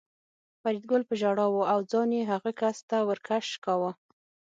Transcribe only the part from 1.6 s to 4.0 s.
او ځان یې هغه کس ته ور کش کاوه